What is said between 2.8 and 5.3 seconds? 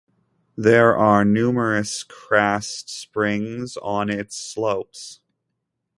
springs on its slopes.